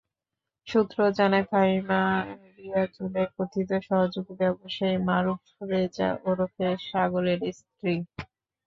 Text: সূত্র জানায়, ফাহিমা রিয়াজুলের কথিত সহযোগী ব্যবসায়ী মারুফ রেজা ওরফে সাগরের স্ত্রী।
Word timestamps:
সূত্র 0.67 0.97
জানায়, 1.17 1.45
ফাহিমা 1.51 2.01
রিয়াজুলের 2.55 3.27
কথিত 3.37 3.69
সহযোগী 3.87 4.33
ব্যবসায়ী 4.41 4.97
মারুফ 5.07 5.39
রেজা 5.71 6.09
ওরফে 6.27 6.67
সাগরের 6.87 7.41
স্ত্রী। 7.59 7.93